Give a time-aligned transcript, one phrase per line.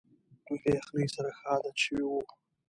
[0.45, 2.19] دوی له یخنۍ سره ښه عادت شوي وو.